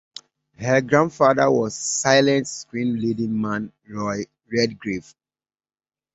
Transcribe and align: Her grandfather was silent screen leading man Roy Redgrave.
Her 0.57 0.81
grandfather 0.81 1.51
was 1.51 1.75
silent 1.75 2.47
screen 2.47 2.99
leading 2.99 3.39
man 3.39 3.71
Roy 3.87 4.23
Redgrave. 4.51 5.13